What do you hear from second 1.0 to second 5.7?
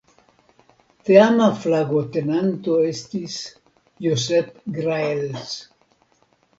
Teama flagotenanto estis "Josep Graells".